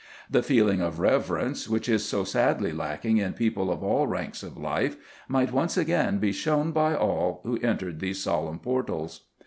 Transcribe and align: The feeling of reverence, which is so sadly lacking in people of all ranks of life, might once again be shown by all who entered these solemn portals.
The 0.31 0.41
feeling 0.41 0.81
of 0.81 0.99
reverence, 0.99 1.69
which 1.69 1.87
is 1.87 2.03
so 2.03 2.23
sadly 2.23 2.71
lacking 2.71 3.17
in 3.17 3.33
people 3.33 3.69
of 3.71 3.83
all 3.83 4.07
ranks 4.07 4.41
of 4.41 4.57
life, 4.57 4.97
might 5.27 5.51
once 5.51 5.77
again 5.77 6.17
be 6.17 6.31
shown 6.31 6.71
by 6.71 6.95
all 6.95 7.39
who 7.43 7.59
entered 7.59 7.99
these 7.99 8.19
solemn 8.23 8.57
portals. 8.57 9.25